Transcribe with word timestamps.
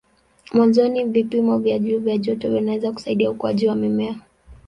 Mwanzoni 0.53 1.03
vipimo 1.03 1.57
vya 1.57 1.79
juu 1.79 1.99
vya 1.99 2.17
joto 2.17 2.49
vinaweza 2.49 2.91
kusaidia 2.91 3.31
ukuaji 3.31 3.67
wa 3.67 3.75
mimea. 3.75 4.15